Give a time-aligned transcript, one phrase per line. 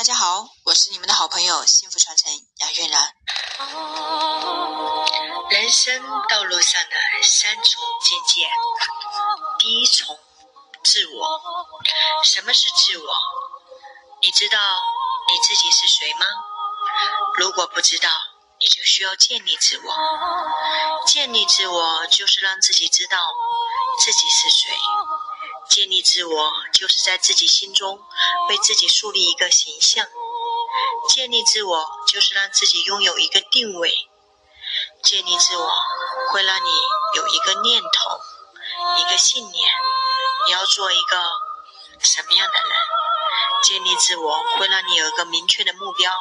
[0.00, 3.12] 大家好，我是你们的好朋友幸福传承杨月然。
[5.50, 8.48] 人生道路上的三重境界，
[9.58, 10.18] 第一重，
[10.82, 11.42] 自我。
[12.24, 13.12] 什么是自我？
[14.22, 14.56] 你知道
[15.28, 16.24] 你自己是谁吗？
[17.36, 18.08] 如果不知道，
[18.58, 19.94] 你就需要建立自我。
[21.04, 23.18] 建立自我就是让自己知道
[24.02, 24.74] 自己是谁。
[25.70, 28.02] 建立自我，就是在自己心中
[28.48, 30.04] 为自己树立一个形象；
[31.08, 33.88] 建立自我，就是让自己拥有一个定位；
[35.02, 35.70] 建立自我，
[36.32, 36.68] 会让你
[37.14, 38.20] 有一个念头、
[38.98, 39.70] 一个信念，
[40.46, 41.22] 你要做一个
[42.00, 42.70] 什么样的人？
[43.62, 46.12] 建立自我，会让你有一个明确的目标，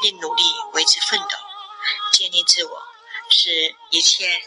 [0.00, 0.42] 并努力
[0.72, 1.36] 为之奋斗。
[2.12, 2.82] 建立自我，
[3.28, 4.40] 是一切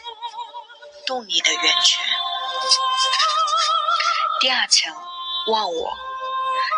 [1.06, 2.04] 动力的源泉。
[4.40, 4.90] 第二层，
[5.48, 5.92] 忘我。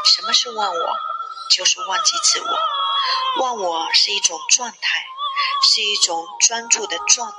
[0.05, 0.97] 什么是忘我？
[1.48, 2.59] 就是忘记自我。
[3.41, 5.07] 忘我是一种状态，
[5.63, 7.38] 是一种专注的状态，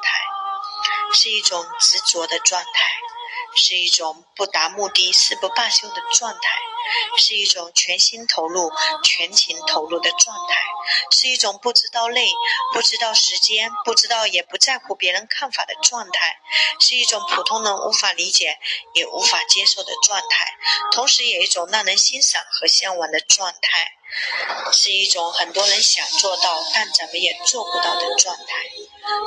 [1.13, 2.69] 是一种执着的状态，
[3.57, 6.39] 是一种不达目的誓不罢休的状态。
[7.17, 8.71] 是一种全心投入、
[9.03, 10.55] 全情投入的状态，
[11.11, 12.27] 是一种不知道累、
[12.73, 16.39] 不知道时间、不知道也不在乎别人看法的状态，
[16.79, 18.57] 是一种普通人无法理解
[18.93, 20.57] 也无法接受的状态，
[20.91, 23.91] 同时也一种让人欣赏和向往的状态，
[24.71, 28.43] 是一种很多人想做到但怎么也做不到的状态。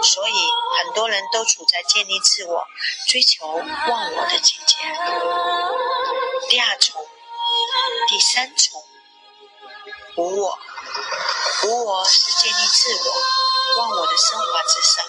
[0.02, 0.32] 所以，
[0.78, 2.64] 很多人都处在建立自我、
[3.08, 4.76] 追求忘我的境界。
[6.48, 7.05] 第二重。
[8.08, 8.84] 第三重，
[10.16, 10.58] 无我。
[11.64, 15.04] 无我是建立自我、忘我的升华之上。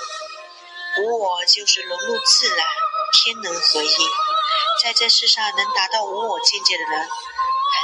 [0.99, 2.65] 无我就是融入自然，
[3.13, 4.09] 天人合一。
[4.81, 7.09] 在这世上，能达到无我境界的人很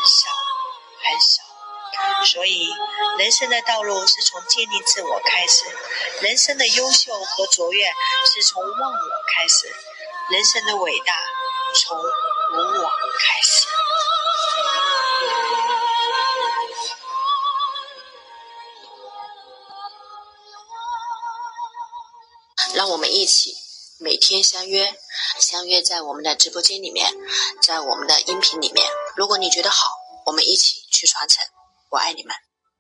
[0.06, 0.30] 少，
[1.04, 1.44] 很少。
[2.26, 2.68] 所以，
[3.20, 5.66] 人生的道路是从建立自我开始，
[6.22, 7.86] 人生的优秀和卓越
[8.26, 9.68] 是从忘我开始，
[10.32, 11.14] 人生的伟大
[11.76, 13.68] 从无我开始。
[22.74, 23.56] 让我们一起
[24.00, 24.96] 每天相约，
[25.40, 27.14] 相约在我们的直播间里面，
[27.62, 28.86] 在我们的音频里面。
[29.16, 29.92] 如果你觉得好，
[30.26, 31.46] 我们一起去传承。
[31.90, 32.34] 我爱你们。